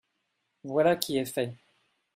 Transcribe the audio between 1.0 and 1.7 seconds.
est fait.